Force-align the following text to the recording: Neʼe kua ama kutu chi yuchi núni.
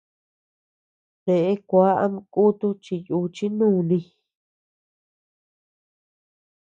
Neʼe 1.25 1.51
kua 1.67 1.89
ama 2.03 2.19
kutu 2.33 2.67
chi 2.83 2.95
yuchi 3.07 3.45
núni. 3.57 3.99